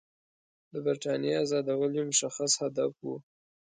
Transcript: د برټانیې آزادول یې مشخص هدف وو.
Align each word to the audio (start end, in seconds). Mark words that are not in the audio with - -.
د 0.71 0.73
برټانیې 0.85 1.33
آزادول 1.43 1.91
یې 1.97 2.03
مشخص 2.09 2.51
هدف 2.63 2.91
وو. 3.03 3.15